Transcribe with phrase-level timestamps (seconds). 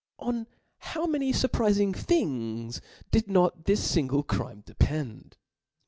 [0.17, 0.47] On
[0.79, 1.49] how many fur Chap.
[1.49, 1.57] n.
[1.59, 5.37] prizing things did not this fingle crime depend